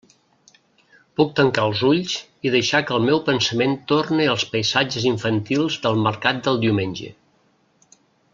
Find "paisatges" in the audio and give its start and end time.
4.55-5.07